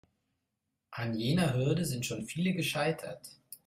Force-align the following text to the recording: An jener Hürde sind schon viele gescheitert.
An 0.93 1.13
jener 1.13 1.53
Hürde 1.53 1.85
sind 1.85 2.07
schon 2.07 2.25
viele 2.25 2.53
gescheitert. 2.53 3.37